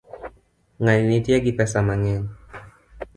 [0.81, 2.25] Ngani nitie gi pesa mangeny